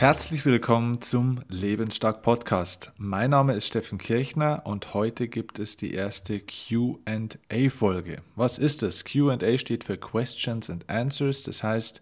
[0.00, 2.90] Herzlich willkommen zum Lebensstark Podcast.
[2.96, 8.22] Mein Name ist Steffen Kirchner und heute gibt es die erste QA-Folge.
[8.34, 9.04] Was ist das?
[9.04, 11.42] QA steht für Questions and Answers.
[11.42, 12.00] Das heißt,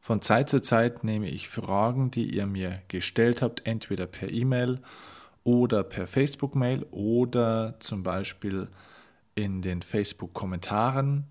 [0.00, 4.80] von Zeit zu Zeit nehme ich Fragen, die ihr mir gestellt habt, entweder per E-Mail
[5.44, 8.66] oder per Facebook-Mail oder zum Beispiel
[9.36, 11.28] in den Facebook-Kommentaren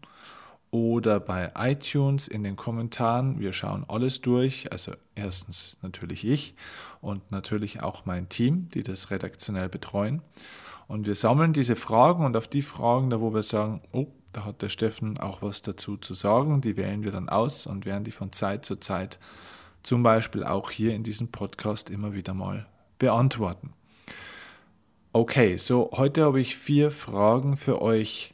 [0.72, 3.40] oder bei iTunes in den Kommentaren.
[3.40, 4.72] Wir schauen alles durch.
[4.72, 6.56] Also erstens natürlich ich
[7.02, 10.22] und natürlich auch mein Team, die das redaktionell betreuen.
[10.88, 14.46] Und wir sammeln diese Fragen und auf die Fragen, da wo wir sagen, oh, da
[14.46, 18.04] hat der Steffen auch was dazu zu sagen, die wählen wir dann aus und werden
[18.04, 19.20] die von Zeit zu Zeit
[19.84, 22.68] zum Beispiel auch hier in diesem Podcast immer wieder mal
[23.00, 23.74] beantworten.
[25.14, 28.34] Okay, so heute habe ich vier Fragen für euch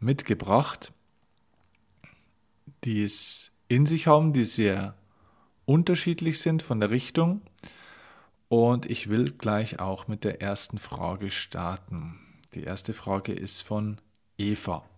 [0.00, 0.92] mitgebracht
[2.84, 4.94] die es in sich haben, die sehr
[5.64, 7.42] unterschiedlich sind von der Richtung.
[8.48, 12.18] Und ich will gleich auch mit der ersten Frage starten.
[12.54, 14.00] Die erste Frage ist von
[14.38, 14.88] Eva.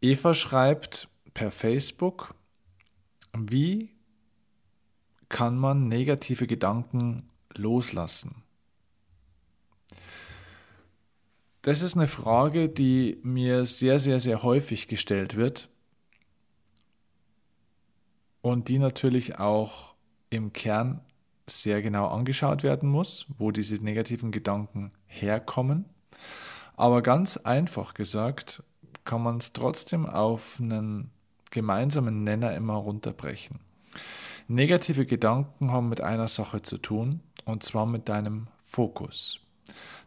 [0.00, 2.34] Eva schreibt per Facebook,
[3.36, 3.90] wie
[5.28, 8.44] kann man negative Gedanken loslassen?
[11.62, 15.70] Das ist eine Frage, die mir sehr, sehr, sehr häufig gestellt wird
[18.44, 19.94] und die natürlich auch
[20.28, 21.00] im Kern
[21.46, 25.86] sehr genau angeschaut werden muss, wo diese negativen Gedanken herkommen.
[26.76, 28.62] Aber ganz einfach gesagt,
[29.04, 31.10] kann man es trotzdem auf einen
[31.52, 33.60] gemeinsamen Nenner immer runterbrechen.
[34.46, 39.40] Negative Gedanken haben mit einer Sache zu tun, und zwar mit deinem Fokus.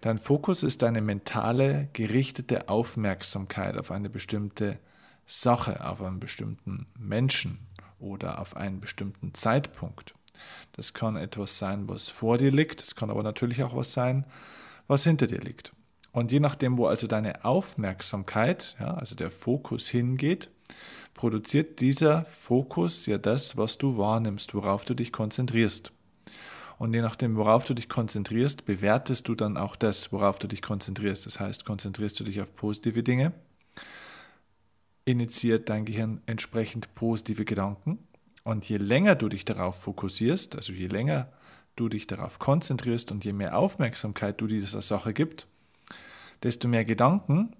[0.01, 4.77] Dein Fokus ist deine mentale, gerichtete Aufmerksamkeit auf eine bestimmte
[5.25, 7.66] Sache, auf einen bestimmten Menschen,
[7.99, 10.13] oder auf einen bestimmten Zeitpunkt.
[10.73, 14.25] Das kann etwas sein, was vor dir liegt, es kann aber natürlich auch was sein,
[14.87, 15.73] was hinter dir liegt.
[16.11, 20.49] Und je nachdem, wo also deine Aufmerksamkeit, ja, also der Fokus hingeht,
[21.13, 25.91] produziert dieser Fokus ja das, was du wahrnimmst, worauf du dich konzentrierst.
[26.77, 30.61] Und je nachdem, worauf du dich konzentrierst, bewertest du dann auch das, worauf du dich
[30.61, 31.25] konzentrierst.
[31.25, 33.33] Das heißt, konzentrierst du dich auf positive Dinge,
[35.07, 37.99] initiiert dein Gehirn entsprechend positive Gedanken.
[38.43, 41.31] Und je länger du dich darauf fokussierst, also je länger
[41.75, 45.47] du dich darauf konzentrierst und je mehr Aufmerksamkeit du dieser Sache gibst,
[46.43, 47.55] desto mehr Gedanken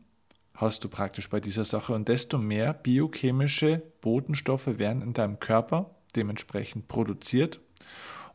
[0.56, 5.92] hast du praktisch bei dieser Sache und desto mehr biochemische Botenstoffe werden in deinem Körper
[6.16, 7.60] dementsprechend produziert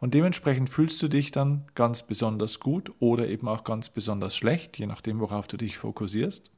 [0.00, 4.78] und dementsprechend fühlst du dich dann ganz besonders gut oder eben auch ganz besonders schlecht,
[4.78, 6.50] je nachdem, worauf du dich fokussierst.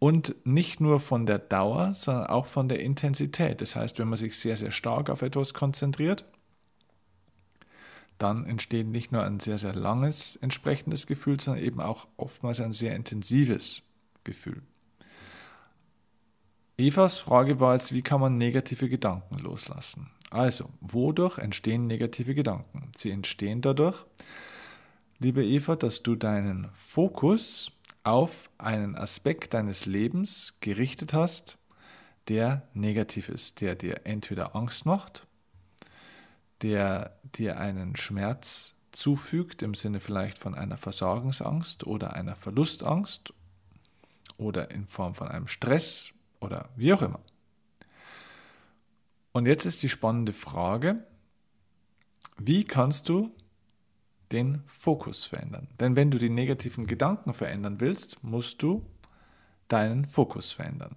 [0.00, 3.60] Und nicht nur von der Dauer, sondern auch von der Intensität.
[3.60, 6.24] Das heißt, wenn man sich sehr, sehr stark auf etwas konzentriert,
[8.16, 12.72] dann entsteht nicht nur ein sehr, sehr langes entsprechendes Gefühl, sondern eben auch oftmals ein
[12.72, 13.82] sehr intensives
[14.24, 14.62] Gefühl.
[16.78, 20.10] Evas Frage war jetzt, wie kann man negative Gedanken loslassen?
[20.30, 22.90] Also, wodurch entstehen negative Gedanken?
[22.96, 24.02] Sie entstehen dadurch,
[25.18, 27.72] liebe Eva, dass du deinen Fokus
[28.02, 31.58] auf einen Aspekt deines Lebens gerichtet hast,
[32.28, 35.26] der negativ ist, der dir entweder Angst macht,
[36.62, 43.32] der dir einen Schmerz zufügt, im Sinne vielleicht von einer Versagensangst oder einer Verlustangst
[44.36, 47.20] oder in Form von einem Stress oder wie auch immer.
[49.32, 51.04] Und jetzt ist die spannende Frage,
[52.36, 53.30] wie kannst du
[54.32, 55.68] den Fokus verändern.
[55.80, 58.86] Denn wenn du die negativen Gedanken verändern willst, musst du
[59.68, 60.96] deinen Fokus verändern.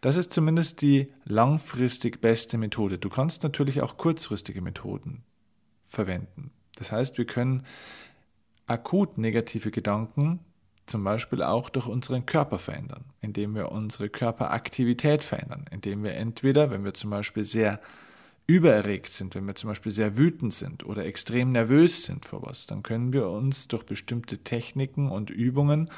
[0.00, 2.98] Das ist zumindest die langfristig beste Methode.
[2.98, 5.22] Du kannst natürlich auch kurzfristige Methoden
[5.82, 6.50] verwenden.
[6.76, 7.64] Das heißt, wir können
[8.66, 10.40] akut negative Gedanken
[10.86, 16.70] zum Beispiel auch durch unseren Körper verändern, indem wir unsere Körperaktivität verändern, indem wir entweder,
[16.70, 17.80] wenn wir zum Beispiel sehr
[18.48, 22.66] übererregt sind, wenn wir zum Beispiel sehr wütend sind oder extrem nervös sind vor was,
[22.66, 25.90] dann können wir uns durch bestimmte Techniken und Übungen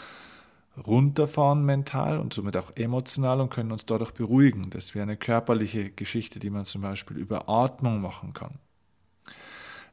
[0.76, 4.70] runterfahren mental und somit auch emotional und können uns dadurch beruhigen.
[4.70, 8.58] Das wäre eine körperliche Geschichte, die man zum Beispiel über Atmung machen kann.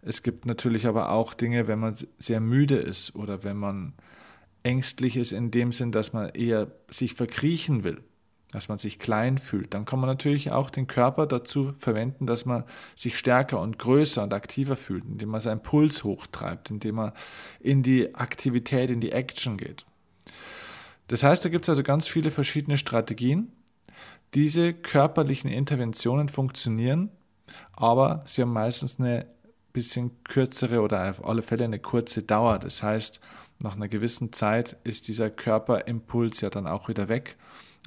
[0.02, 3.94] Es gibt natürlich aber auch Dinge, wenn man sehr müde ist oder wenn man
[4.64, 8.02] ängstlich ist in dem Sinn, dass man eher sich verkriechen will,
[8.52, 9.74] dass man sich klein fühlt.
[9.74, 12.64] Dann kann man natürlich auch den Körper dazu verwenden, dass man
[12.96, 17.12] sich stärker und größer und aktiver fühlt, indem man seinen Puls hochtreibt, indem man
[17.60, 19.86] in die Aktivität, in die Action geht.
[21.08, 23.52] Das heißt, da gibt es also ganz viele verschiedene Strategien.
[24.34, 27.12] Diese körperlichen Interventionen funktionieren,
[27.74, 29.26] aber sie haben meistens eine
[29.72, 32.60] bisschen kürzere oder auf alle Fälle eine kurze Dauer.
[32.60, 33.20] Das heißt,
[33.62, 37.38] nach einer gewissen Zeit ist dieser Körperimpuls ja dann auch wieder weg.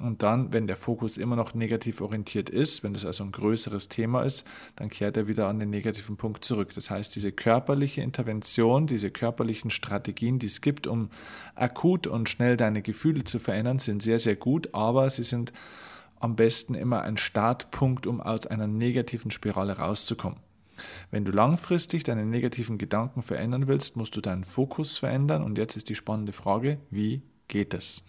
[0.01, 3.89] Und dann, wenn der Fokus immer noch negativ orientiert ist, wenn das also ein größeres
[3.89, 4.45] Thema ist,
[4.75, 6.73] dann kehrt er wieder an den negativen Punkt zurück.
[6.73, 11.09] Das heißt, diese körperliche Intervention, diese körperlichen Strategien, die es gibt, um
[11.55, 15.53] akut und schnell deine Gefühle zu verändern, sind sehr, sehr gut, aber sie sind
[16.19, 20.39] am besten immer ein Startpunkt, um aus einer negativen Spirale rauszukommen.
[21.09, 25.43] Wenn du langfristig deine negativen Gedanken verändern willst, musst du deinen Fokus verändern.
[25.43, 28.03] Und jetzt ist die spannende Frage, wie geht es?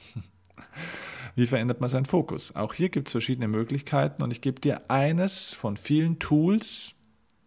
[1.35, 2.55] Wie verändert man seinen Fokus?
[2.55, 6.95] Auch hier gibt es verschiedene Möglichkeiten und ich gebe dir eines von vielen Tools,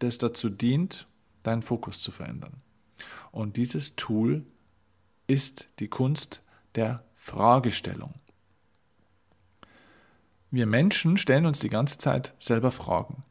[0.00, 1.06] das dazu dient,
[1.42, 2.54] deinen Fokus zu verändern.
[3.30, 4.44] Und dieses Tool
[5.26, 6.42] ist die Kunst
[6.74, 8.12] der Fragestellung.
[10.50, 13.24] Wir Menschen stellen uns die ganze Zeit selber Fragen.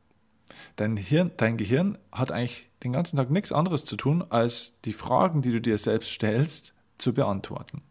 [0.76, 4.94] Dein, Hirn, dein Gehirn hat eigentlich den ganzen Tag nichts anderes zu tun, als die
[4.94, 7.82] Fragen, die du dir selbst stellst, zu beantworten.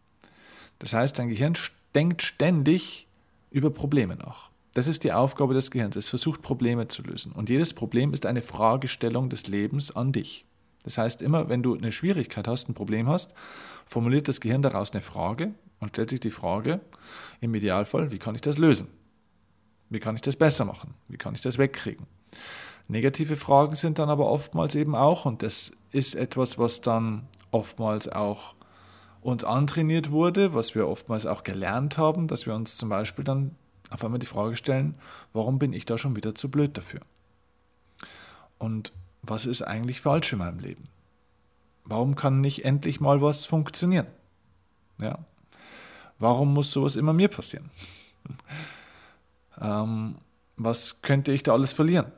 [0.78, 1.56] Das heißt, dein Gehirn
[1.94, 3.06] denkt ständig
[3.50, 4.50] über Probleme nach.
[4.74, 5.94] Das ist die Aufgabe des Gehirns.
[5.94, 7.32] Es versucht Probleme zu lösen.
[7.32, 10.44] Und jedes Problem ist eine Fragestellung des Lebens an dich.
[10.82, 13.34] Das heißt, immer wenn du eine Schwierigkeit hast, ein Problem hast,
[13.86, 16.80] formuliert das Gehirn daraus eine Frage und stellt sich die Frage,
[17.40, 18.88] im Idealfall, wie kann ich das lösen?
[19.88, 20.94] Wie kann ich das besser machen?
[21.08, 22.06] Wie kann ich das wegkriegen?
[22.88, 28.08] Negative Fragen sind dann aber oftmals eben auch, und das ist etwas, was dann oftmals
[28.08, 28.54] auch
[29.24, 33.56] uns antrainiert wurde, was wir oftmals auch gelernt haben, dass wir uns zum Beispiel dann
[33.88, 34.94] auf einmal die Frage stellen,
[35.32, 37.00] warum bin ich da schon wieder zu blöd dafür?
[38.58, 38.92] Und
[39.22, 40.88] was ist eigentlich falsch in meinem Leben?
[41.84, 44.06] Warum kann nicht endlich mal was funktionieren?
[45.00, 45.18] Ja?
[46.18, 47.70] Warum muss sowas immer mir passieren?
[49.60, 50.16] ähm,
[50.56, 52.12] was könnte ich da alles verlieren?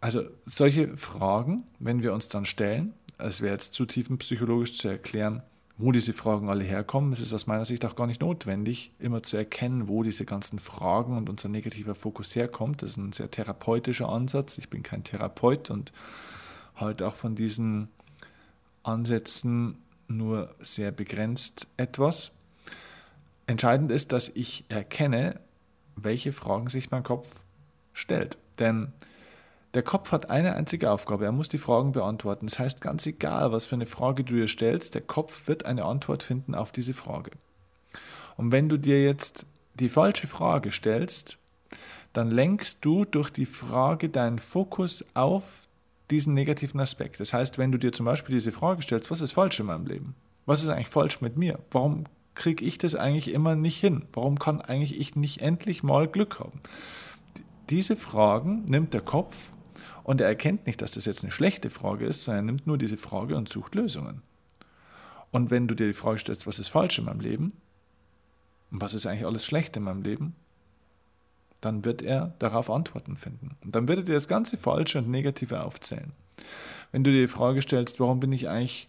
[0.00, 5.42] Also solche Fragen, wenn wir uns dann stellen, es wäre jetzt zu tiefenpsychologisch zu erklären,
[5.80, 7.12] wo diese Fragen alle herkommen.
[7.12, 10.58] Es ist aus meiner Sicht auch gar nicht notwendig, immer zu erkennen, wo diese ganzen
[10.58, 12.82] Fragen und unser negativer Fokus herkommt.
[12.82, 14.58] Das ist ein sehr therapeutischer Ansatz.
[14.58, 15.92] Ich bin kein Therapeut und
[16.76, 17.88] halte auch von diesen
[18.82, 22.32] Ansätzen nur sehr begrenzt etwas.
[23.46, 25.40] Entscheidend ist, dass ich erkenne,
[25.96, 27.28] welche Fragen sich mein Kopf
[27.94, 28.36] stellt.
[28.58, 28.92] Denn
[29.74, 32.46] der Kopf hat eine einzige Aufgabe, er muss die Fragen beantworten.
[32.46, 35.84] Das heißt, ganz egal, was für eine Frage du dir stellst, der Kopf wird eine
[35.84, 37.30] Antwort finden auf diese Frage.
[38.36, 41.38] Und wenn du dir jetzt die falsche Frage stellst,
[42.12, 45.68] dann lenkst du durch die Frage deinen Fokus auf
[46.10, 47.20] diesen negativen Aspekt.
[47.20, 49.86] Das heißt, wenn du dir zum Beispiel diese Frage stellst, was ist falsch in meinem
[49.86, 50.16] Leben?
[50.46, 51.60] Was ist eigentlich falsch mit mir?
[51.70, 54.02] Warum kriege ich das eigentlich immer nicht hin?
[54.12, 56.58] Warum kann eigentlich ich nicht endlich mal Glück haben?
[57.68, 59.52] Diese Fragen nimmt der Kopf
[60.02, 62.78] und er erkennt nicht, dass das jetzt eine schlechte Frage ist, sondern er nimmt nur
[62.78, 64.22] diese Frage und sucht Lösungen.
[65.30, 67.52] Und wenn du dir die Frage stellst, was ist falsch in meinem Leben?
[68.70, 70.34] Und was ist eigentlich alles schlecht in meinem Leben?
[71.60, 73.56] Dann wird er darauf Antworten finden.
[73.62, 76.12] Und dann wird er dir das ganze Falsche und Negative aufzählen.
[76.90, 78.88] Wenn du dir die Frage stellst, warum bin ich eigentlich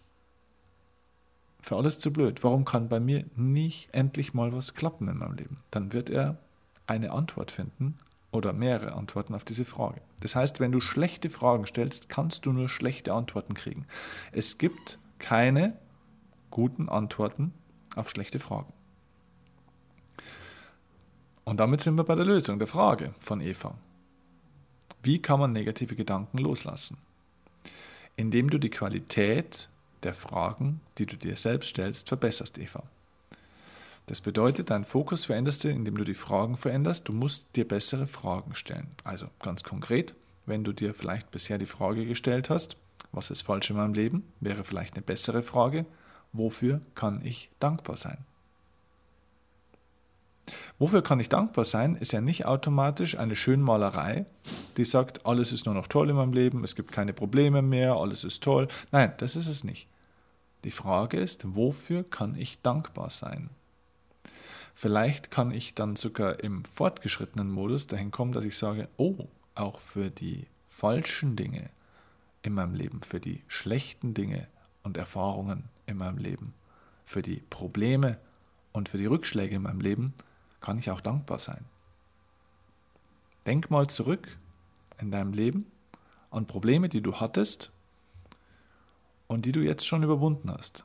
[1.60, 2.44] für alles zu blöd?
[2.44, 5.58] Warum kann bei mir nicht endlich mal was klappen in meinem Leben?
[5.70, 6.38] Dann wird er
[6.88, 7.98] eine Antwort finden
[8.32, 10.02] oder mehrere Antworten auf diese Frage.
[10.22, 13.86] Das heißt, wenn du schlechte Fragen stellst, kannst du nur schlechte Antworten kriegen.
[14.32, 15.78] Es gibt keine
[16.50, 17.54] guten Antworten
[17.96, 18.72] auf schlechte Fragen.
[21.44, 23.76] Und damit sind wir bei der Lösung der Frage von Eva.
[25.04, 26.98] Wie kann man negative Gedanken loslassen?
[28.16, 29.70] Indem du die Qualität
[30.04, 32.84] der Fragen, die du dir selbst stellst, verbesserst, Eva.
[34.08, 37.08] Das bedeutet, deinen Fokus veränderst du, indem du die Fragen veränderst.
[37.08, 38.88] Du musst dir bessere Fragen stellen.
[39.04, 40.14] Also ganz konkret,
[40.46, 42.78] wenn du dir vielleicht bisher die Frage gestellt hast,
[43.12, 45.86] was ist falsch in meinem Leben, wäre vielleicht eine bessere Frage,
[46.34, 48.18] wofür kann ich dankbar sein?
[50.80, 54.26] Wofür kann ich dankbar sein, ist ja nicht automatisch eine Schönmalerei,
[54.78, 57.96] die sagt, alles ist nur noch toll in meinem Leben, es gibt keine Probleme mehr,
[57.96, 58.68] alles ist toll.
[58.92, 59.88] Nein, das ist es nicht.
[60.64, 63.50] Die Frage ist, wofür kann ich dankbar sein?
[64.74, 69.80] Vielleicht kann ich dann sogar im fortgeschrittenen Modus dahin kommen, dass ich sage, oh, auch
[69.80, 71.70] für die falschen Dinge
[72.42, 74.48] in meinem Leben, für die schlechten Dinge
[74.84, 76.54] und Erfahrungen in meinem Leben,
[77.06, 78.18] für die Probleme
[78.72, 80.14] und für die Rückschläge in meinem Leben,
[80.62, 81.66] kann ich auch dankbar sein.
[83.46, 84.38] Denk mal zurück
[85.00, 85.66] in deinem Leben
[86.30, 87.72] an Probleme, die du hattest
[89.28, 90.84] und die du jetzt schon überwunden hast.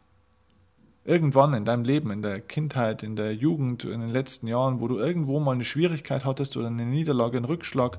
[1.07, 4.89] Irgendwann in deinem Leben, in der Kindheit, in der Jugend, in den letzten Jahren, wo
[4.89, 7.99] du irgendwo mal eine Schwierigkeit hattest oder eine Niederlage, einen Rückschlag,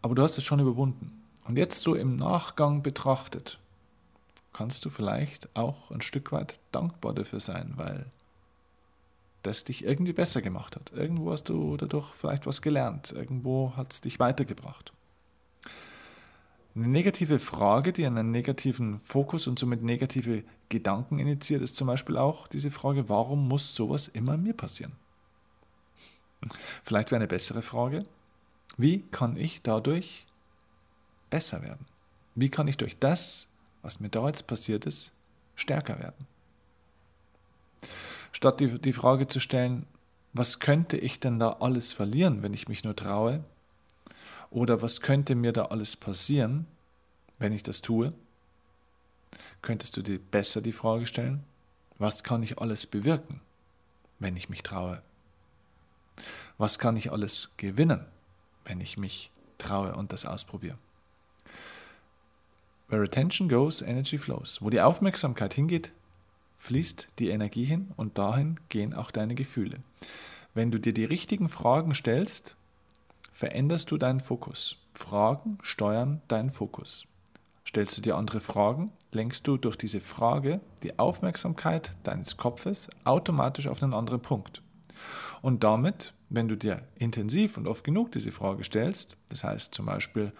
[0.00, 1.22] aber du hast es schon überwunden.
[1.46, 3.58] Und jetzt so im Nachgang betrachtet,
[4.54, 8.06] kannst du vielleicht auch ein Stück weit dankbar dafür sein, weil
[9.42, 10.92] das dich irgendwie besser gemacht hat.
[10.94, 14.92] Irgendwo hast du dadurch vielleicht was gelernt, irgendwo hat es dich weitergebracht.
[16.74, 22.16] Eine negative Frage, die einen negativen Fokus und somit negative Gedanken initiiert, ist zum Beispiel
[22.16, 24.92] auch diese Frage, warum muss sowas immer mir passieren?
[26.82, 28.04] Vielleicht wäre eine bessere Frage,
[28.76, 30.26] wie kann ich dadurch
[31.30, 31.86] besser werden?
[32.34, 33.46] Wie kann ich durch das,
[33.82, 35.12] was mir da jetzt passiert ist,
[35.54, 36.26] stärker werden?
[38.32, 39.86] Statt die, die Frage zu stellen,
[40.32, 43.44] was könnte ich denn da alles verlieren, wenn ich mich nur traue,
[44.50, 46.66] oder was könnte mir da alles passieren,
[47.38, 48.12] wenn ich das tue?
[49.64, 51.42] Könntest du dir besser die Frage stellen,
[51.96, 53.40] was kann ich alles bewirken,
[54.18, 55.00] wenn ich mich traue?
[56.58, 58.04] Was kann ich alles gewinnen,
[58.66, 60.76] wenn ich mich traue und das ausprobiere?
[62.88, 64.60] Where attention goes, energy flows.
[64.60, 65.92] Wo die Aufmerksamkeit hingeht,
[66.58, 69.78] fließt die Energie hin und dahin gehen auch deine Gefühle.
[70.52, 72.54] Wenn du dir die richtigen Fragen stellst,
[73.32, 74.76] veränderst du deinen Fokus.
[74.92, 77.06] Fragen steuern deinen Fokus.
[77.66, 83.66] Stellst du dir andere Fragen, lenkst du durch diese Frage die Aufmerksamkeit deines Kopfes automatisch
[83.68, 84.62] auf einen anderen Punkt.
[85.42, 89.86] Und damit, wenn du dir intensiv und oft genug diese Frage stellst, das heißt zum
[89.86, 90.32] Beispiel,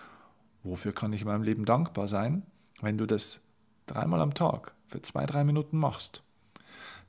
[0.62, 2.42] wofür kann ich in meinem Leben dankbar sein,
[2.80, 3.40] wenn du das
[3.86, 6.22] dreimal am Tag für zwei, drei Minuten machst,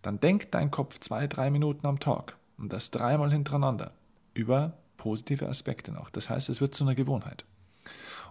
[0.01, 3.91] dann denkt dein Kopf zwei, drei Minuten am Tag und das dreimal hintereinander
[4.33, 6.09] über positive Aspekte noch.
[6.09, 7.45] Das heißt, es wird zu einer Gewohnheit.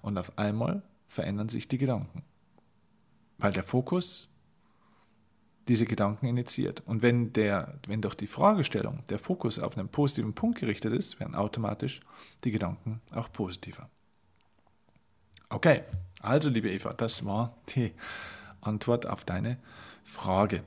[0.02, 2.22] Und auf einmal verändern sich die Gedanken,
[3.38, 4.28] weil der Fokus
[5.68, 6.82] diese Gedanken initiiert.
[6.86, 11.20] Und wenn, der, wenn durch die Fragestellung der Fokus auf einen positiven Punkt gerichtet ist,
[11.20, 12.00] werden automatisch
[12.44, 13.88] die Gedanken auch positiver.
[15.48, 15.82] Okay,
[16.20, 17.92] also liebe Eva, das war die
[18.60, 19.58] Antwort auf deine
[20.04, 20.62] Frage.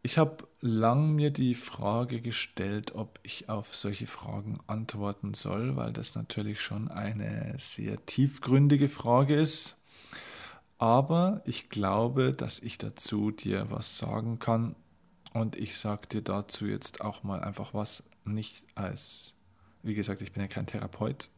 [0.03, 5.93] Ich habe lang mir die Frage gestellt, ob ich auf solche Fragen antworten soll, weil
[5.93, 9.77] das natürlich schon eine sehr tiefgründige Frage ist.
[10.79, 14.75] Aber ich glaube, dass ich dazu dir was sagen kann.
[15.33, 19.35] Und ich sage dir dazu jetzt auch mal einfach was nicht als,
[19.83, 21.29] wie gesagt, ich bin ja kein Therapeut,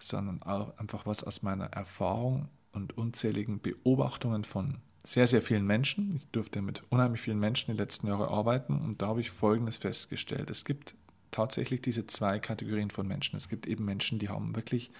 [0.00, 6.16] sondern auch einfach was aus meiner Erfahrung und unzähligen Beobachtungen von sehr, sehr vielen Menschen.
[6.16, 9.78] Ich durfte mit unheimlich vielen Menschen die letzten Jahre arbeiten und da habe ich Folgendes
[9.78, 10.50] festgestellt.
[10.50, 10.94] Es gibt
[11.30, 13.36] tatsächlich diese zwei Kategorien von Menschen.
[13.36, 14.90] Es gibt eben Menschen, die haben wirklich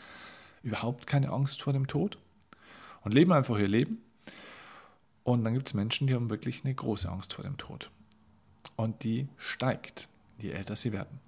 [0.62, 2.18] überhaupt keine Angst vor dem Tod
[3.02, 4.02] und leben einfach ihr Leben.
[5.22, 7.90] Und dann gibt es Menschen, die haben wirklich eine große Angst vor dem Tod.
[8.76, 10.08] Und die steigt
[10.38, 11.20] je älter sie werden.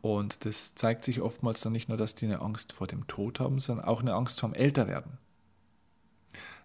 [0.00, 3.38] Und das zeigt sich oftmals dann nicht nur, dass die eine Angst vor dem Tod
[3.38, 5.18] haben, sondern auch eine Angst vorm Älterwerden.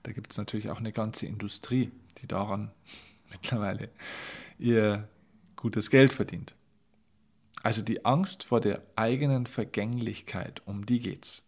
[0.04, 2.72] Da gibt es natürlich auch eine ganze Industrie, die daran
[3.30, 3.90] mittlerweile
[4.60, 5.08] ihr
[5.56, 6.56] gutes Geld verdient.
[7.64, 11.44] Also die Angst vor der eigenen Vergänglichkeit, um die geht's.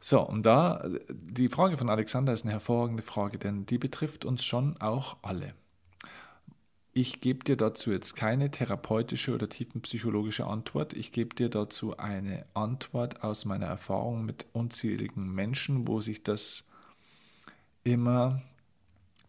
[0.00, 4.42] So, und da, die Frage von Alexander ist eine hervorragende Frage, denn die betrifft uns
[4.42, 5.54] schon auch alle.
[6.94, 10.92] Ich gebe dir dazu jetzt keine therapeutische oder tiefenpsychologische Antwort.
[10.92, 16.64] Ich gebe dir dazu eine Antwort aus meiner Erfahrung mit unzähligen Menschen, wo sich das
[17.82, 18.42] immer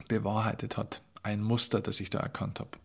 [0.09, 1.01] bewahrheitet hat.
[1.23, 2.77] Ein Muster, das ich da erkannt habe.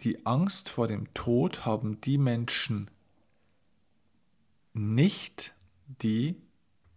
[0.00, 2.90] Die Angst vor dem Tod haben die Menschen
[4.74, 5.54] nicht,
[5.86, 6.36] die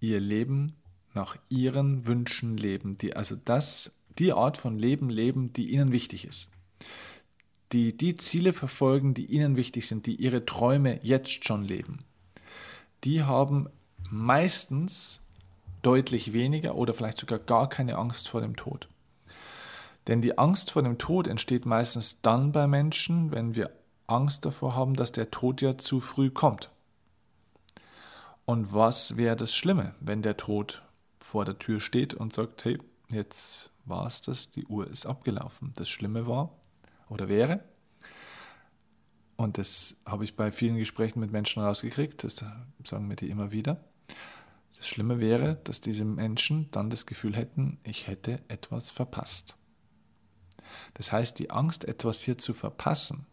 [0.02, 0.76] ihr Leben
[1.14, 6.26] nach ihren Wünschen leben, die also das, die Art von Leben leben, die ihnen wichtig
[6.26, 6.50] ist.
[7.72, 12.00] Die die Ziele verfolgen, die ihnen wichtig sind, die ihre Träume jetzt schon leben.
[13.04, 13.68] Die haben
[14.10, 15.22] meistens
[15.82, 18.88] deutlich weniger oder vielleicht sogar gar keine Angst vor dem Tod.
[20.08, 23.72] Denn die Angst vor dem Tod entsteht meistens dann bei Menschen, wenn wir
[24.08, 26.70] Angst davor haben, dass der Tod ja zu früh kommt.
[28.46, 30.84] Und was wäre das Schlimme, wenn der Tod
[31.20, 32.80] vor der Tür steht und sagt, hey,
[33.10, 35.74] jetzt war es das, die Uhr ist abgelaufen.
[35.76, 36.52] Das Schlimme war
[37.10, 37.64] oder wäre,
[39.38, 42.46] und das habe ich bei vielen Gesprächen mit Menschen rausgekriegt, das
[42.84, 43.84] sagen mir die immer wieder,
[44.78, 49.58] das Schlimme wäre, dass diese Menschen dann das Gefühl hätten, ich hätte etwas verpasst.
[50.94, 53.26] Das heißt, die Angst, etwas hier zu verpassen,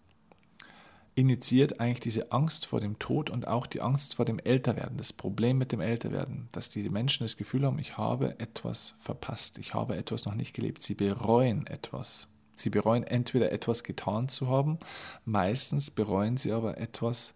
[1.14, 5.12] initiiert eigentlich diese Angst vor dem Tod und auch die Angst vor dem Älterwerden, das
[5.12, 9.75] Problem mit dem Älterwerden, dass die Menschen das Gefühl haben, ich habe etwas verpasst, ich
[9.75, 12.28] habe etwas noch nicht gelebt, sie bereuen etwas.
[12.54, 14.78] Sie bereuen entweder etwas getan zu haben,
[15.25, 17.35] meistens bereuen sie aber etwas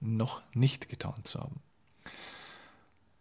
[0.00, 1.60] noch nicht getan zu haben.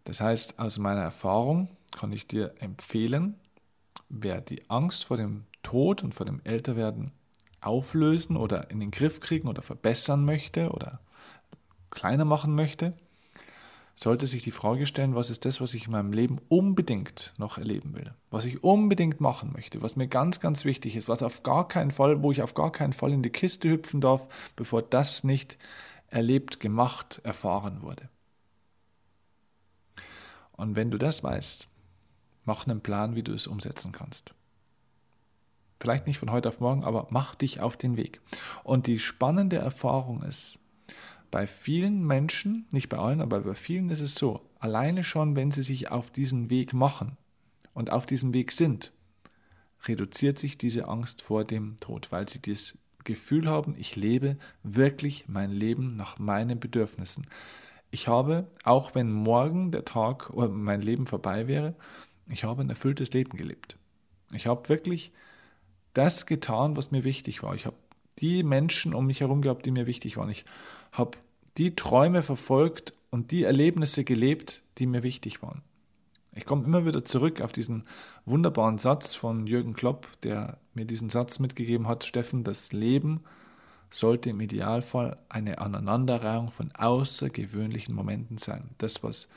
[0.03, 3.39] Das heißt, aus meiner Erfahrung kann ich dir empfehlen,
[4.09, 7.11] wer die Angst vor dem Tod und vor dem Älterwerden
[7.65, 10.99] auflösen oder in den Griff kriegen oder verbessern möchte oder
[11.89, 12.91] kleiner machen möchte,
[13.95, 17.57] sollte sich die Frage stellen, was ist das, was ich in meinem Leben unbedingt noch
[17.57, 21.43] erleben will, was ich unbedingt machen möchte, was mir ganz, ganz wichtig ist, was auf
[21.43, 24.81] gar keinen Fall, wo ich auf gar keinen Fall in die Kiste hüpfen darf, bevor
[24.81, 25.57] das nicht
[26.09, 28.09] erlebt, gemacht, erfahren wurde.
[30.51, 31.67] Und wenn du das weißt,
[32.43, 34.33] mach einen Plan, wie du es umsetzen kannst.
[35.79, 38.21] Vielleicht nicht von heute auf morgen, aber mach dich auf den Weg.
[38.63, 40.59] Und die spannende Erfahrung ist,
[41.31, 45.51] bei vielen Menschen, nicht bei allen, aber bei vielen ist es so, alleine schon, wenn
[45.51, 47.17] sie sich auf diesen Weg machen
[47.73, 48.93] und auf diesem Weg sind,
[49.85, 55.25] reduziert sich diese Angst vor dem Tod, weil sie das Gefühl haben, ich lebe wirklich
[55.27, 57.27] mein Leben nach meinen Bedürfnissen.
[57.91, 61.75] Ich habe, auch wenn morgen der Tag oder mein Leben vorbei wäre,
[62.27, 63.77] ich habe ein erfülltes Leben gelebt.
[64.31, 65.11] Ich habe wirklich
[65.95, 67.55] das getan, was mir wichtig war.
[67.55, 67.75] Ich habe
[68.19, 70.29] die Menschen um mich herum gehabt, die mir wichtig waren.
[70.29, 70.45] Ich
[70.91, 71.17] habe
[71.57, 75.63] die Träume verfolgt und die Erlebnisse gelebt, die mir wichtig waren.
[76.33, 77.85] Ich komme immer wieder zurück auf diesen
[78.25, 83.21] wunderbaren Satz von Jürgen Klopp, der mir diesen Satz mitgegeben hat, Steffen, das Leben
[83.89, 88.71] sollte im Idealfall eine Aneinanderreihung von außergewöhnlichen Momenten sein.
[88.79, 89.29] Das, was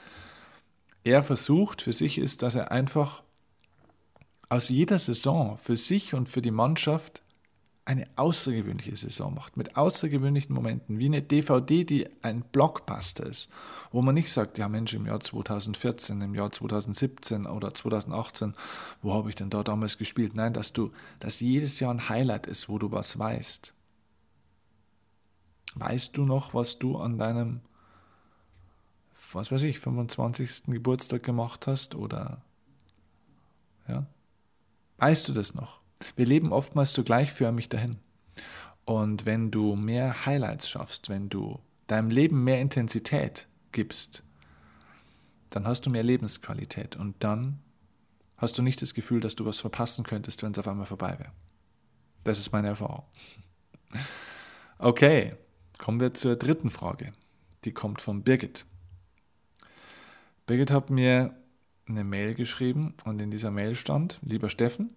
[1.04, 3.22] er versucht für sich, ist, dass er einfach
[4.48, 7.22] aus jeder Saison für sich und für die Mannschaft
[7.88, 13.48] eine außergewöhnliche Saison macht, mit außergewöhnlichen Momenten, wie eine DVD, die ein Blockbuster ist,
[13.90, 18.54] wo man nicht sagt, ja Mensch, im Jahr 2014, im Jahr 2017 oder 2018,
[19.00, 20.34] wo habe ich denn da damals gespielt?
[20.34, 23.72] Nein, dass du, dass jedes Jahr ein Highlight ist, wo du was weißt.
[25.76, 27.62] Weißt du noch, was du an deinem,
[29.32, 30.64] was weiß ich, 25.
[30.66, 32.42] Geburtstag gemacht hast oder,
[33.88, 34.04] ja,
[34.98, 35.80] Weißt du das noch?
[36.16, 37.96] Wir leben oftmals so gleichförmig dahin.
[38.84, 44.22] Und wenn du mehr Highlights schaffst, wenn du deinem Leben mehr Intensität gibst,
[45.50, 47.60] dann hast du mehr Lebensqualität und dann
[48.36, 51.18] hast du nicht das Gefühl, dass du was verpassen könntest, wenn es auf einmal vorbei
[51.18, 51.32] wäre.
[52.24, 53.04] Das ist meine Erfahrung.
[54.80, 55.34] Okay,
[55.76, 57.12] kommen wir zur dritten Frage.
[57.64, 58.64] Die kommt von Birgit.
[60.46, 61.34] Birgit hat mir
[61.88, 64.94] eine Mail geschrieben und in dieser Mail stand, lieber Steffen,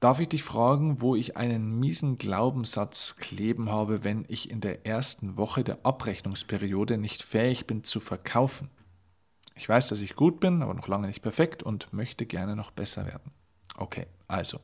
[0.00, 4.86] darf ich dich fragen, wo ich einen miesen Glaubenssatz kleben habe, wenn ich in der
[4.86, 8.70] ersten Woche der Abrechnungsperiode nicht fähig bin zu verkaufen?
[9.54, 12.70] Ich weiß, dass ich gut bin, aber noch lange nicht perfekt und möchte gerne noch
[12.70, 13.32] besser werden.
[13.76, 14.60] Okay, also,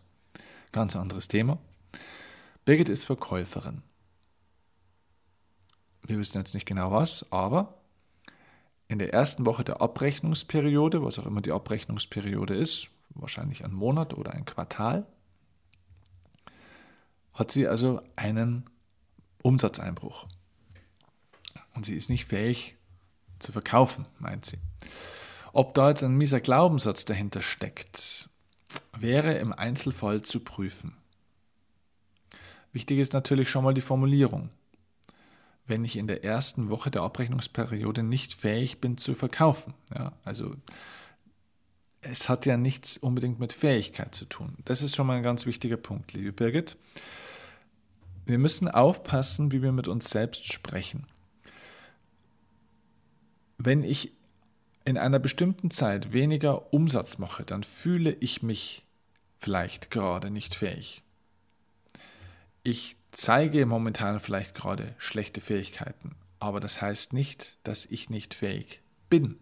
[0.72, 1.59] ganz anderes Thema.
[2.64, 3.83] Birgit ist Verkäuferin.
[6.03, 7.80] Wir wissen jetzt nicht genau was, aber
[8.90, 14.14] in der ersten Woche der Abrechnungsperiode, was auch immer die Abrechnungsperiode ist, wahrscheinlich ein Monat
[14.14, 15.07] oder ein Quartal,
[17.33, 18.68] hat sie also einen
[19.42, 20.26] Umsatzeinbruch.
[21.76, 22.76] Und sie ist nicht fähig
[23.38, 24.59] zu verkaufen, meint sie.
[25.53, 28.29] Ob da jetzt ein mieser Glaubenssatz dahinter steckt,
[28.98, 30.96] wäre im Einzelfall zu prüfen.
[32.72, 34.50] Wichtig ist natürlich schon mal die Formulierung.
[35.70, 39.72] Wenn ich in der ersten Woche der Abrechnungsperiode nicht fähig bin zu verkaufen.
[39.96, 40.56] Ja, also
[42.00, 44.56] es hat ja nichts unbedingt mit Fähigkeit zu tun.
[44.64, 46.76] Das ist schon mal ein ganz wichtiger Punkt, liebe Birgit.
[48.26, 51.06] Wir müssen aufpassen, wie wir mit uns selbst sprechen.
[53.56, 54.11] Wenn ich
[54.85, 58.85] in einer bestimmten Zeit weniger Umsatz mache, dann fühle ich mich
[59.38, 61.04] vielleicht gerade nicht fähig.
[62.64, 68.81] Ich zeige momentan vielleicht gerade schlechte Fähigkeiten, aber das heißt nicht, dass ich nicht fähig
[69.09, 69.38] bin.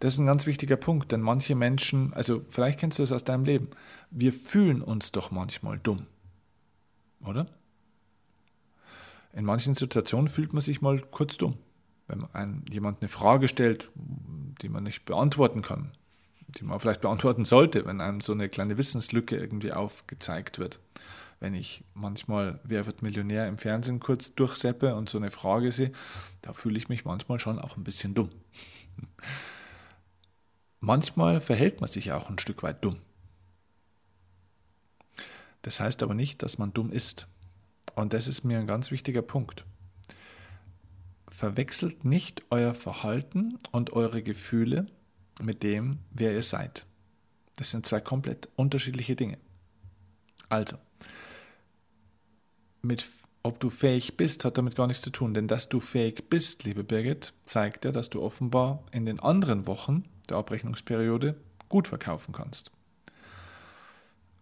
[0.00, 3.24] Das ist ein ganz wichtiger Punkt, denn manche Menschen, also vielleicht kennst du das aus
[3.24, 3.70] deinem Leben,
[4.10, 6.06] wir fühlen uns doch manchmal dumm,
[7.24, 7.46] oder?
[9.32, 11.56] In manchen Situationen fühlt man sich mal kurz dumm.
[12.06, 13.88] Wenn einem jemand eine Frage stellt,
[14.62, 15.92] die man nicht beantworten kann,
[16.48, 20.80] die man vielleicht beantworten sollte, wenn einem so eine kleine Wissenslücke irgendwie aufgezeigt wird.
[21.40, 25.92] Wenn ich manchmal Wer wird Millionär im Fernsehen kurz durchseppe und so eine Frage sehe,
[26.42, 28.30] da fühle ich mich manchmal schon auch ein bisschen dumm.
[30.80, 32.96] Manchmal verhält man sich auch ein Stück weit dumm.
[35.62, 37.26] Das heißt aber nicht, dass man dumm ist.
[37.94, 39.64] Und das ist mir ein ganz wichtiger Punkt.
[41.26, 44.84] Verwechselt nicht euer Verhalten und eure Gefühle
[45.42, 46.86] mit dem, wer ihr seid.
[47.56, 49.38] Das sind zwei komplett unterschiedliche Dinge.
[50.48, 50.78] Also,
[52.82, 53.04] mit
[53.42, 55.32] ob du fähig bist, hat damit gar nichts zu tun.
[55.32, 59.66] Denn dass du fähig bist, liebe Birgit, zeigt ja, dass du offenbar in den anderen
[59.66, 61.36] Wochen der Abrechnungsperiode
[61.68, 62.70] gut verkaufen kannst.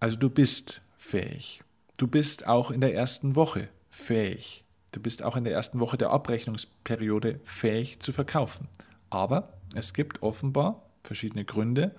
[0.00, 1.62] Also du bist fähig.
[1.98, 4.64] Du bist auch in der ersten Woche fähig.
[4.92, 8.68] Du bist auch in der ersten Woche der Abrechnungsperiode fähig zu verkaufen.
[9.10, 11.94] Aber es gibt offenbar verschiedene Gründe,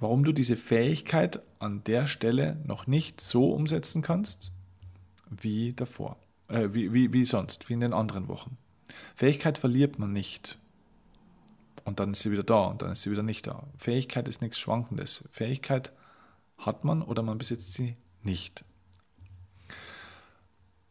[0.00, 4.52] warum du diese Fähigkeit an der Stelle noch nicht so umsetzen kannst
[5.30, 6.16] wie davor,
[6.48, 8.56] äh, wie, wie, wie sonst, wie in den anderen Wochen.
[9.14, 10.58] Fähigkeit verliert man nicht.
[11.84, 13.62] Und dann ist sie wieder da und dann ist sie wieder nicht da.
[13.76, 15.24] Fähigkeit ist nichts Schwankendes.
[15.30, 15.92] Fähigkeit
[16.58, 18.64] hat man oder man besitzt sie nicht.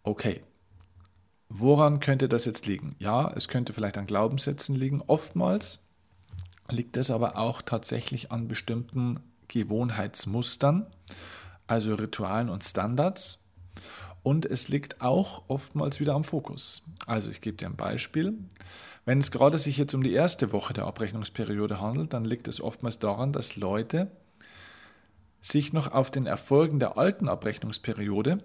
[0.03, 0.43] Okay.
[1.49, 2.95] Woran könnte das jetzt liegen?
[2.99, 5.01] Ja, es könnte vielleicht an Glaubenssätzen liegen.
[5.05, 5.79] Oftmals
[6.69, 10.87] liegt es aber auch tatsächlich an bestimmten Gewohnheitsmustern,
[11.67, 13.39] also Ritualen und Standards.
[14.25, 16.81] Und es liegt auch oftmals wieder am Fokus.
[17.05, 18.33] Also ich gebe dir ein Beispiel.
[19.05, 22.59] Wenn es gerade sich jetzt um die erste Woche der Abrechnungsperiode handelt, dann liegt es
[22.59, 24.09] oftmals daran, dass Leute
[25.41, 28.39] sich noch auf den Erfolgen der alten Abrechnungsperiode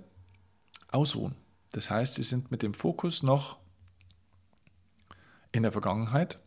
[0.92, 1.34] ausruhen.
[1.72, 3.56] Das heißt, sie sind mit dem Fokus noch
[5.50, 6.40] in der Vergangenheit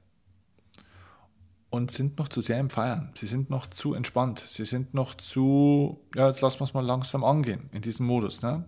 [1.71, 3.11] und sind noch zu sehr im Feiern.
[3.15, 4.43] Sie sind noch zu entspannt.
[4.45, 8.43] Sie sind noch zu, ja, jetzt lassen wir es mal langsam angehen in diesem Modus.
[8.43, 8.65] Ne?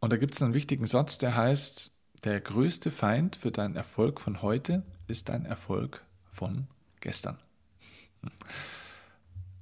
[0.00, 1.92] Und da gibt es einen wichtigen Satz, der heißt,
[2.24, 6.66] der größte Feind für deinen Erfolg von heute ist dein Erfolg von
[7.00, 7.38] gestern.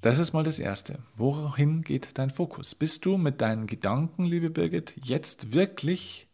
[0.00, 0.98] Das ist mal das Erste.
[1.16, 2.74] Wohin geht dein Fokus?
[2.74, 6.28] Bist du mit deinen Gedanken, liebe Birgit, jetzt wirklich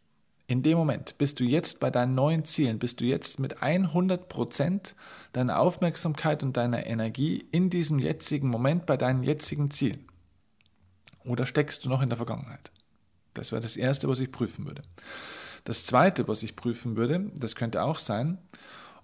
[0.47, 1.17] in dem Moment?
[1.17, 2.79] Bist du jetzt bei deinen neuen Zielen?
[2.79, 4.95] Bist du jetzt mit 100 Prozent
[5.31, 10.05] deiner Aufmerksamkeit und deiner Energie in diesem jetzigen Moment bei deinen jetzigen Zielen?
[11.23, 12.71] Oder steckst du noch in der Vergangenheit?
[13.33, 14.83] Das wäre das Erste, was ich prüfen würde.
[15.63, 18.39] Das Zweite, was ich prüfen würde, das könnte auch sein,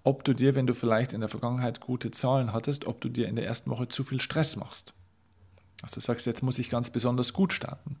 [0.02, 3.28] ob du dir, wenn du vielleicht in der Vergangenheit gute Zahlen hattest, ob du dir
[3.28, 4.94] in der ersten Woche zu viel Stress machst.
[5.82, 7.98] Also du sagst, jetzt muss ich ganz besonders gut starten.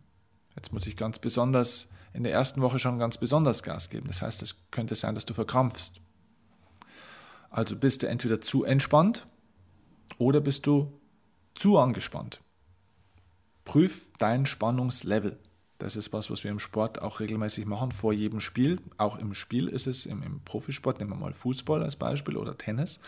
[0.56, 4.08] Jetzt muss ich ganz besonders in der ersten Woche schon ganz besonders Gas geben.
[4.08, 6.00] Das heißt, es könnte sein, dass du verkrampfst.
[7.50, 9.26] Also bist du entweder zu entspannt
[10.18, 11.00] oder bist du
[11.54, 12.40] zu angespannt.
[13.64, 15.38] Prüf dein Spannungslevel.
[15.78, 18.80] Das ist was, was wir im Sport auch regelmäßig machen, vor jedem Spiel.
[18.96, 22.58] Auch im Spiel ist es, im, im Profisport, nehmen wir mal Fußball als Beispiel oder
[22.58, 22.98] Tennis,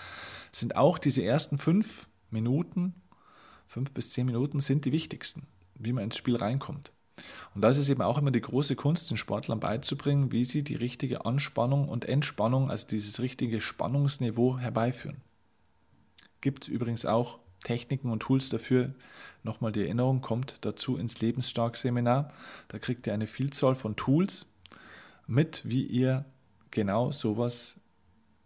[0.52, 2.94] sind auch diese ersten fünf Minuten,
[3.66, 6.92] fünf bis zehn Minuten sind die wichtigsten, wie man ins Spiel reinkommt.
[7.54, 10.76] Und da ist eben auch immer die große Kunst, den Sportlern beizubringen, wie sie die
[10.76, 15.20] richtige Anspannung und Entspannung, also dieses richtige Spannungsniveau herbeiführen.
[16.40, 18.94] Gibt es übrigens auch Techniken und Tools dafür,
[19.42, 22.33] nochmal die Erinnerung kommt dazu ins Lebensstark-Seminar.
[22.68, 24.46] Da kriegt ihr eine Vielzahl von Tools
[25.27, 26.25] mit, wie ihr
[26.70, 27.79] genau sowas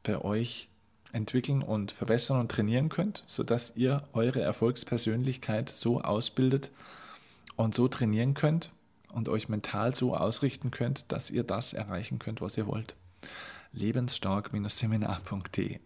[0.02, 0.68] bei euch
[1.12, 6.70] entwickeln und verbessern und trainieren könnt, sodass ihr eure Erfolgspersönlichkeit so ausbildet
[7.56, 8.72] und so trainieren könnt
[9.12, 12.96] und euch mental so ausrichten könnt, dass ihr das erreichen könnt, was ihr wollt.
[13.72, 15.78] Lebensstark-seminar.de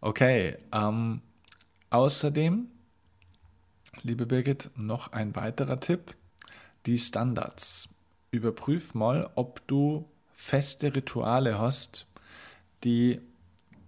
[0.00, 1.22] Okay, ähm,
[1.90, 2.68] außerdem,
[4.02, 6.16] liebe Birgit, noch ein weiterer Tipp,
[6.86, 7.88] die Standards.
[8.30, 12.10] Überprüf mal, ob du feste Rituale hast,
[12.82, 13.20] die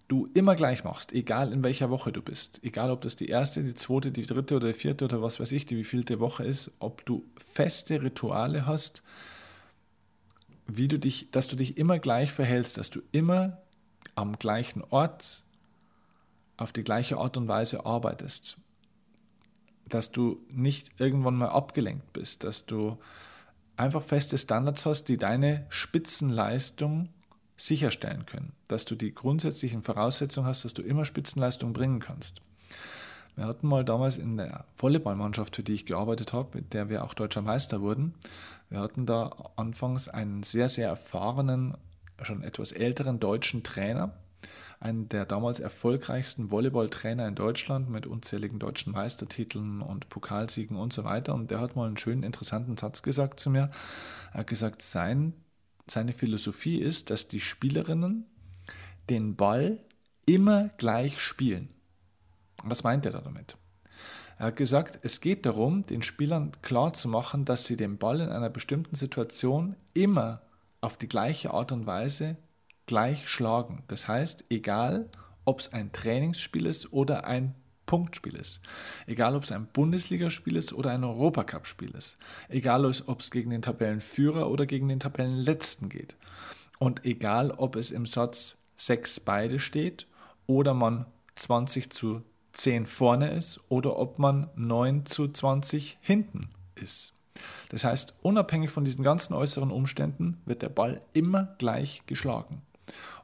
[0.09, 3.63] du immer gleich machst, egal in welcher Woche du bist, egal ob das die erste,
[3.63, 6.71] die zweite, die dritte oder die vierte oder was weiß ich, die wievielte Woche ist,
[6.79, 9.03] ob du feste Rituale hast,
[10.67, 13.59] wie du dich, dass du dich immer gleich verhältst, dass du immer
[14.15, 15.45] am gleichen Ort
[16.57, 18.59] auf die gleiche Art und Weise arbeitest,
[19.89, 22.99] dass du nicht irgendwann mal abgelenkt bist, dass du
[23.77, 27.11] einfach feste Standards hast, die deine Spitzenleistung
[27.57, 32.41] sicherstellen können, dass du die grundsätzlichen Voraussetzungen hast, dass du immer Spitzenleistung bringen kannst.
[33.35, 37.05] Wir hatten mal damals in der Volleyballmannschaft, für die ich gearbeitet habe, mit der wir
[37.05, 38.15] auch deutscher Meister wurden,
[38.69, 41.77] wir hatten da anfangs einen sehr, sehr erfahrenen,
[42.23, 44.13] schon etwas älteren deutschen Trainer,
[44.81, 51.05] einen der damals erfolgreichsten Volleyballtrainer in Deutschland mit unzähligen deutschen Meistertiteln und Pokalsiegen und so
[51.05, 51.35] weiter.
[51.35, 53.71] Und der hat mal einen schönen, interessanten Satz gesagt zu mir.
[54.33, 55.35] Er hat gesagt, sein
[55.89, 58.27] seine Philosophie ist, dass die Spielerinnen
[59.09, 59.79] den Ball
[60.27, 61.69] immer gleich spielen.
[62.65, 63.57] Was meint er damit?
[64.39, 68.51] Er hat gesagt, es geht darum, den Spielern klarzumachen, dass sie den Ball in einer
[68.51, 70.43] bestimmten Situation immer
[70.81, 72.37] auf die gleiche Art und Weise
[72.87, 73.83] gleich schlagen.
[73.89, 75.09] Das heißt, egal
[75.45, 77.55] ob es ein Trainingsspiel ist oder ein
[77.87, 78.61] Punktspiel ist.
[79.07, 82.17] Egal, ob es ein Bundesligaspiel ist oder ein Europacup-Spiel ist.
[82.49, 86.17] Egal, ob es gegen den Tabellenführer oder gegen den Tabellenletzten geht.
[86.79, 90.07] Und egal, ob es im Satz 6 beide steht
[90.47, 92.23] oder man 20 zu
[92.53, 97.13] 10 vorne ist oder ob man 9 zu 20 hinten ist.
[97.69, 102.63] Das heißt, unabhängig von diesen ganzen äußeren Umständen wird der Ball immer gleich geschlagen.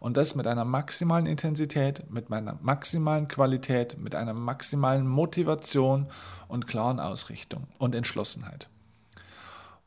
[0.00, 6.08] Und das mit einer maximalen Intensität, mit meiner maximalen Qualität, mit einer maximalen Motivation
[6.48, 8.68] und klaren Ausrichtung und Entschlossenheit.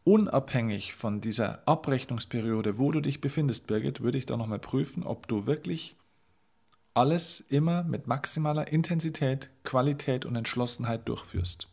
[0.03, 5.27] Unabhängig von dieser Abrechnungsperiode, wo du dich befindest, Birgit, würde ich da nochmal prüfen, ob
[5.27, 5.95] du wirklich
[6.93, 11.67] alles immer mit maximaler Intensität, Qualität und Entschlossenheit durchführst.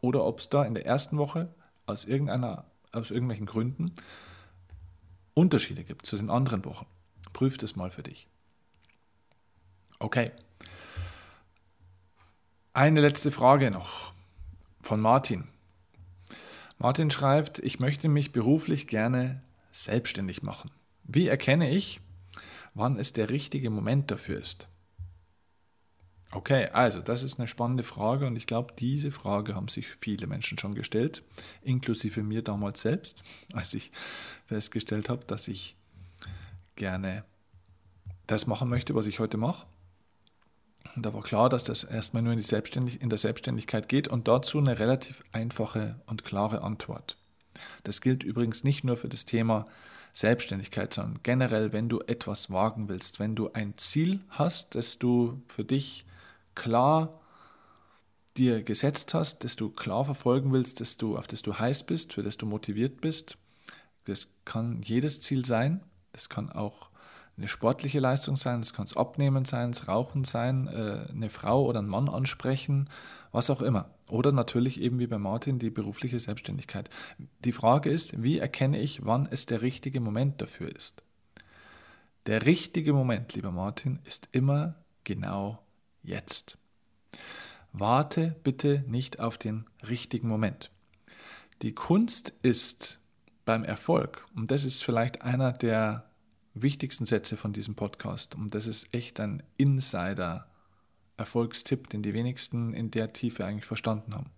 [0.00, 1.54] Oder ob es da in der ersten Woche
[1.86, 3.92] aus, irgendeiner, aus irgendwelchen Gründen
[5.34, 6.86] Unterschiede gibt zu den anderen Wochen.
[7.32, 8.26] Prüf das mal für dich.
[9.98, 10.32] Okay.
[12.72, 14.12] Eine letzte Frage noch
[14.80, 15.48] von Martin.
[16.78, 20.70] Martin schreibt, ich möchte mich beruflich gerne selbstständig machen.
[21.04, 22.00] Wie erkenne ich,
[22.74, 24.68] wann es der richtige Moment dafür ist?
[26.32, 30.28] Okay, also das ist eine spannende Frage und ich glaube, diese Frage haben sich viele
[30.28, 31.24] Menschen schon gestellt,
[31.62, 33.90] inklusive mir damals selbst, als ich
[34.46, 35.76] festgestellt habe, dass ich
[36.80, 37.24] gerne
[38.26, 39.66] das machen möchte, was ich heute mache.
[40.96, 44.26] Und da war klar, dass das erstmal nur in, Selbstständig in der Selbstständigkeit geht und
[44.26, 47.16] dazu eine relativ einfache und klare Antwort.
[47.84, 49.66] Das gilt übrigens nicht nur für das Thema
[50.14, 55.42] Selbstständigkeit, sondern generell, wenn du etwas wagen willst, wenn du ein Ziel hast, das du
[55.46, 56.06] für dich
[56.54, 57.20] klar
[58.36, 62.14] dir gesetzt hast, das du klar verfolgen willst, das du, auf das du heiß bist,
[62.14, 63.36] für das du motiviert bist.
[64.06, 65.82] Das kann jedes Ziel sein.
[66.12, 66.90] Das kann auch
[67.36, 71.64] eine sportliche Leistung sein, es kann das Abnehmen sein, das Rauchen sein, äh, eine Frau
[71.64, 72.90] oder einen Mann ansprechen,
[73.32, 73.90] was auch immer.
[74.08, 76.90] Oder natürlich eben wie bei Martin die berufliche Selbstständigkeit.
[77.44, 81.02] Die Frage ist, wie erkenne ich, wann es der richtige Moment dafür ist?
[82.26, 85.62] Der richtige Moment, lieber Martin, ist immer genau
[86.02, 86.58] jetzt.
[87.72, 90.70] Warte bitte nicht auf den richtigen Moment.
[91.62, 92.99] Die Kunst ist
[93.50, 96.08] beim Erfolg, und das ist vielleicht einer der
[96.54, 98.36] wichtigsten Sätze von diesem Podcast.
[98.36, 104.30] Und das ist echt ein Insider-Erfolgstipp, den die wenigsten in der Tiefe eigentlich verstanden haben.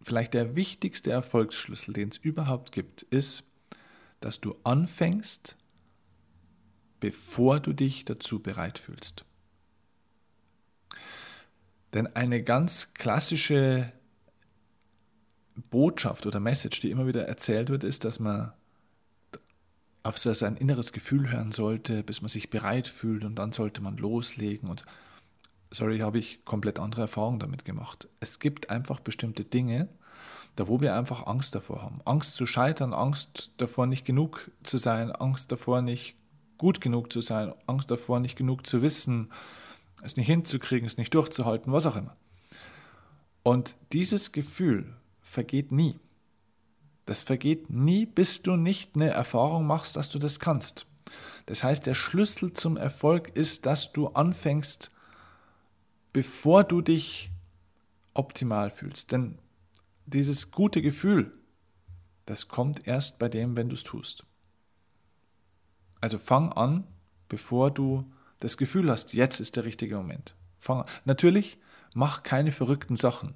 [0.00, 3.44] Vielleicht der wichtigste Erfolgsschlüssel, den es überhaupt gibt, ist,
[4.20, 5.58] dass du anfängst,
[6.98, 9.26] bevor du dich dazu bereit fühlst.
[11.92, 13.92] Denn eine ganz klassische
[15.62, 18.52] Botschaft oder Message, die immer wieder erzählt wird, ist, dass man
[20.02, 23.96] auf sein inneres Gefühl hören sollte, bis man sich bereit fühlt und dann sollte man
[23.96, 24.68] loslegen.
[24.68, 24.84] Und
[25.70, 28.08] sorry, habe ich komplett andere Erfahrungen damit gemacht.
[28.20, 29.88] Es gibt einfach bestimmte Dinge,
[30.56, 32.00] da wo wir einfach Angst davor haben.
[32.04, 36.16] Angst zu scheitern, Angst davor nicht genug zu sein, Angst davor nicht
[36.58, 39.30] gut genug zu sein, Angst davor nicht genug zu wissen,
[40.02, 42.14] es nicht hinzukriegen, es nicht durchzuhalten, was auch immer.
[43.42, 44.94] Und dieses Gefühl
[45.30, 45.98] vergeht nie.
[47.06, 50.86] Das vergeht nie, bis du nicht eine Erfahrung machst, dass du das kannst.
[51.46, 54.90] Das heißt, der Schlüssel zum Erfolg ist, dass du anfängst,
[56.12, 57.30] bevor du dich
[58.14, 59.12] optimal fühlst.
[59.12, 59.38] Denn
[60.06, 61.32] dieses gute Gefühl,
[62.26, 64.24] das kommt erst bei dem, wenn du es tust.
[66.00, 66.86] Also fang an,
[67.28, 70.34] bevor du das Gefühl hast, jetzt ist der richtige Moment.
[70.58, 70.86] Fang an.
[71.04, 71.58] Natürlich,
[71.94, 73.34] mach keine verrückten Sachen.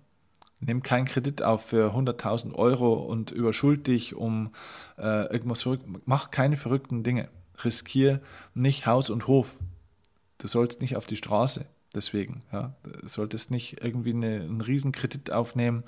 [0.67, 4.51] Nimm keinen Kredit auf für 100.000 Euro und überschuld dich um
[4.97, 5.85] äh, irgendwas verrückt.
[6.07, 7.29] Mach keine verrückten Dinge.
[7.63, 8.21] Riskier
[8.55, 9.61] nicht Haus und Hof.
[10.39, 11.67] Du sollst nicht auf die Straße.
[11.95, 15.85] Deswegen, ja, du solltest nicht irgendwie eine, einen riesen Kredit aufnehmen,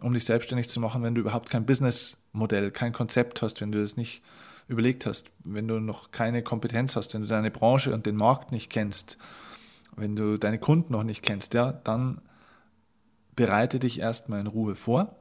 [0.00, 3.82] um dich selbstständig zu machen, wenn du überhaupt kein Businessmodell, kein Konzept hast, wenn du
[3.82, 4.22] das nicht
[4.68, 8.52] überlegt hast, wenn du noch keine Kompetenz hast, wenn du deine Branche und den Markt
[8.52, 9.18] nicht kennst,
[9.96, 12.20] wenn du deine Kunden noch nicht kennst, ja, dann
[13.34, 15.16] bereite dich erstmal in Ruhe vor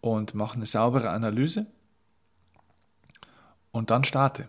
[0.00, 1.66] und mach eine saubere Analyse
[3.72, 4.48] und dann starte.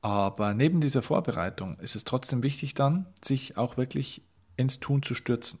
[0.00, 4.22] Aber neben dieser Vorbereitung ist es trotzdem wichtig dann, sich auch wirklich
[4.56, 5.60] ins Tun zu stürzen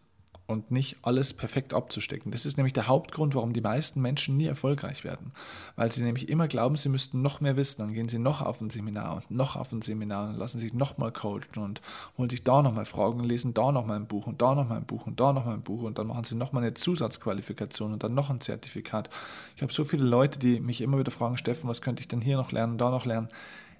[0.52, 2.30] und nicht alles perfekt abzustecken.
[2.30, 5.32] Das ist nämlich der Hauptgrund, warum die meisten Menschen nie erfolgreich werden.
[5.76, 7.82] Weil sie nämlich immer glauben, sie müssten noch mehr wissen.
[7.82, 10.74] Dann gehen sie noch auf ein Seminar und noch auf ein Seminar und lassen sich
[10.74, 11.80] nochmal coachen und
[12.16, 15.06] holen sich da nochmal Fragen, lesen da nochmal ein Buch und da nochmal ein Buch
[15.06, 18.30] und da nochmal ein Buch und dann machen sie nochmal eine Zusatzqualifikation und dann noch
[18.30, 19.10] ein Zertifikat.
[19.56, 22.20] Ich habe so viele Leute, die mich immer wieder fragen, Steffen, was könnte ich denn
[22.20, 23.28] hier noch lernen, da noch lernen?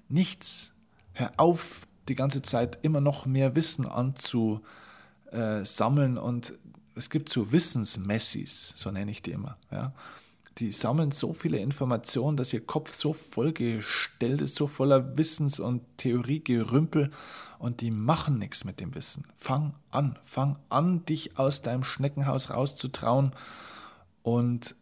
[0.09, 0.71] Nichts.
[1.13, 3.85] Hör auf, die ganze Zeit immer noch mehr Wissen
[5.33, 6.53] anzusammeln und
[6.95, 9.57] es gibt so Wissensmessis, so nenne ich die immer.
[9.71, 9.93] Ja.
[10.59, 15.81] Die sammeln so viele Informationen, dass ihr Kopf so vollgestellt ist, so voller Wissens- und
[15.97, 17.11] Theoriegerümpel
[17.57, 19.25] und die machen nichts mit dem Wissen.
[19.35, 23.31] Fang an, fang an, dich aus deinem Schneckenhaus rauszutrauen
[24.21, 24.75] und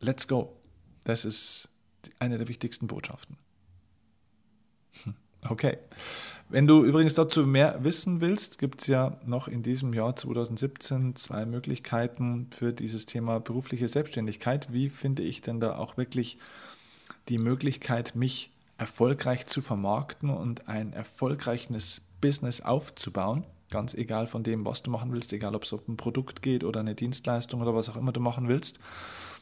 [0.00, 0.56] let's go.
[1.04, 1.68] Das ist
[2.18, 3.36] eine der wichtigsten Botschaften.
[5.04, 5.14] Hm,
[5.48, 5.78] okay.
[6.52, 11.14] Wenn du übrigens dazu mehr wissen willst, gibt es ja noch in diesem Jahr 2017
[11.14, 14.72] zwei Möglichkeiten für dieses Thema berufliche Selbstständigkeit.
[14.72, 16.38] Wie finde ich denn da auch wirklich
[17.28, 23.46] die Möglichkeit, mich erfolgreich zu vermarkten und ein erfolgreiches Business aufzubauen?
[23.70, 26.64] Ganz egal von dem, was du machen willst, egal ob es um ein Produkt geht
[26.64, 28.80] oder eine Dienstleistung oder was auch immer du machen willst.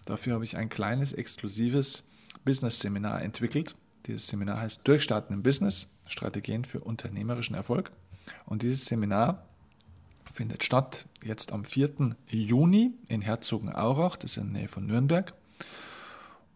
[0.05, 2.03] Dafür habe ich ein kleines exklusives
[2.44, 3.77] Business-Seminar entwickelt.
[4.09, 7.92] Dieses Seminar heißt Durchstarten im Business Strategien für unternehmerischen Erfolg.
[8.47, 9.47] Und dieses Seminar
[10.33, 12.16] findet statt jetzt am 4.
[12.29, 15.35] Juni in Herzogenaurach, das ist in der Nähe von Nürnberg.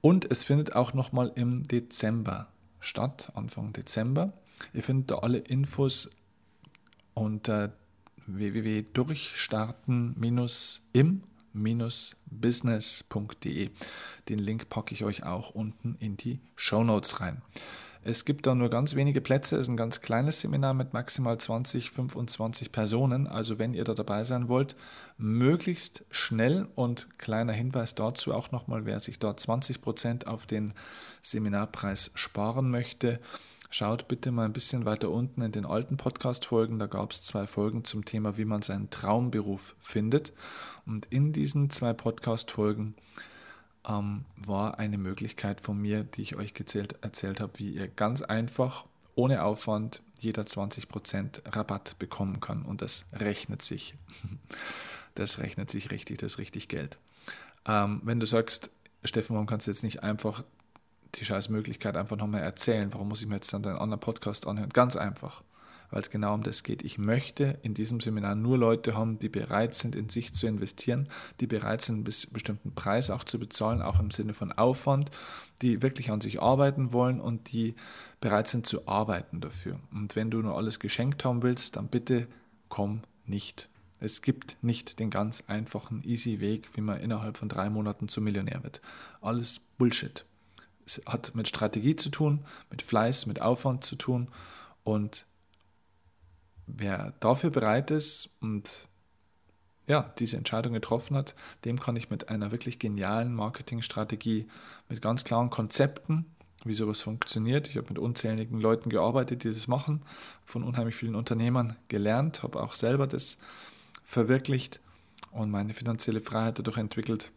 [0.00, 2.48] Und es findet auch nochmal im Dezember
[2.80, 4.32] statt, Anfang Dezember.
[4.72, 6.10] Ihr findet da alle Infos
[7.14, 7.72] unter
[11.52, 13.70] www.durchstarten-im-business.de.
[14.28, 17.42] Den Link packe ich euch auch unten in die Show Notes rein.
[18.04, 19.56] Es gibt da nur ganz wenige Plätze.
[19.56, 23.28] Es ist ein ganz kleines Seminar mit maximal 20, 25 Personen.
[23.28, 24.74] Also wenn ihr da dabei sein wollt,
[25.18, 30.74] möglichst schnell und kleiner Hinweis dazu auch nochmal, wer sich dort 20 Prozent auf den
[31.22, 33.20] Seminarpreis sparen möchte.
[33.74, 36.78] Schaut bitte mal ein bisschen weiter unten in den alten Podcast-Folgen.
[36.78, 40.34] Da gab es zwei Folgen zum Thema, wie man seinen Traumberuf findet.
[40.84, 42.94] Und in diesen zwei Podcast-Folgen
[43.88, 48.20] ähm, war eine Möglichkeit von mir, die ich euch gezählt, erzählt habe, wie ihr ganz
[48.20, 52.66] einfach, ohne Aufwand, jeder 20% Rabatt bekommen kann.
[52.66, 53.94] Und das rechnet sich.
[55.14, 56.96] Das rechnet sich richtig, das ist richtig Geld.
[57.66, 58.70] Ähm, wenn du sagst,
[59.04, 60.42] Steffen, warum kannst du jetzt nicht einfach
[61.16, 62.92] die scheiß Möglichkeit einfach nochmal erzählen?
[62.92, 64.70] Warum muss ich mir jetzt dann deinen anderen Podcast anhören?
[64.70, 65.42] Ganz einfach
[65.92, 66.82] weil es genau um das geht.
[66.82, 71.06] Ich möchte in diesem Seminar nur Leute haben, die bereit sind, in sich zu investieren,
[71.38, 75.10] die bereit sind, einen bestimmten Preis auch zu bezahlen, auch im Sinne von Aufwand,
[75.60, 77.74] die wirklich an sich arbeiten wollen und die
[78.20, 79.78] bereit sind zu arbeiten dafür.
[79.94, 82.26] Und wenn du nur alles geschenkt haben willst, dann bitte
[82.70, 83.68] komm nicht.
[84.00, 88.24] Es gibt nicht den ganz einfachen, easy Weg, wie man innerhalb von drei Monaten zum
[88.24, 88.80] Millionär wird.
[89.20, 90.24] Alles Bullshit.
[90.86, 94.28] Es hat mit Strategie zu tun, mit Fleiß, mit Aufwand zu tun
[94.84, 95.26] und
[96.66, 98.88] wer dafür bereit ist und
[99.86, 104.46] ja, diese Entscheidung getroffen hat, dem kann ich mit einer wirklich genialen Marketingstrategie,
[104.88, 106.26] mit ganz klaren Konzepten
[106.64, 107.68] wie sowas funktioniert.
[107.68, 110.02] Ich habe mit unzähligen Leuten gearbeitet, die das machen,
[110.44, 113.36] von unheimlich vielen Unternehmern gelernt, habe auch selber das
[114.04, 114.80] verwirklicht
[115.30, 117.32] und meine finanzielle Freiheit dadurch entwickelt.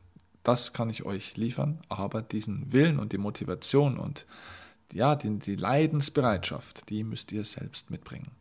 [0.46, 4.26] Das kann ich euch liefern, aber diesen Willen und die Motivation und
[4.94, 8.32] ja, die, die Leidensbereitschaft, die müsst ihr selbst mitbringen.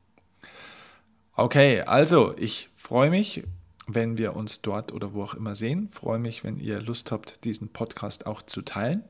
[1.35, 3.43] Okay, also ich freue mich,
[3.89, 5.89] wenn wir uns dort oder wo auch immer sehen.
[5.89, 9.03] Freue mich, wenn ihr Lust habt, diesen Podcast auch zu teilen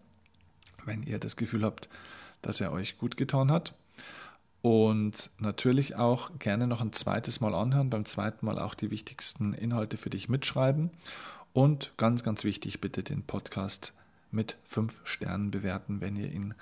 [0.86, 1.88] wenn ihr das Gefühl habt,
[2.42, 3.74] dass er euch gut getan hat.
[4.62, 9.52] Und natürlich auch gerne noch ein zweites Mal anhören, beim zweiten Mal auch die wichtigsten
[9.52, 10.90] Inhalte für dich mitschreiben.
[11.54, 13.92] Und ganz, ganz wichtig, bitte den Podcast
[14.32, 16.54] mit fünf Sternen bewerten, wenn ihr ihn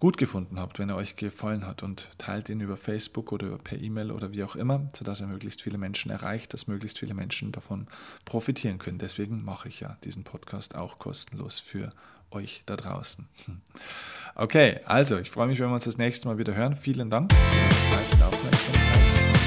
[0.00, 3.78] gut gefunden habt, wenn er euch gefallen hat und teilt ihn über Facebook oder per
[3.78, 7.52] E-Mail oder wie auch immer, sodass er möglichst viele Menschen erreicht, dass möglichst viele Menschen
[7.52, 7.86] davon
[8.24, 8.98] profitieren können.
[8.98, 11.90] Deswegen mache ich ja diesen Podcast auch kostenlos für
[12.30, 13.28] euch da draußen.
[14.34, 16.74] Okay, also ich freue mich, wenn wir uns das nächste Mal wieder hören.
[16.74, 19.41] Vielen Dank für eure Zeit und Aufmerksamkeit.